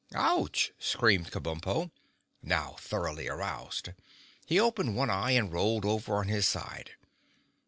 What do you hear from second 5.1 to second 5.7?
eye and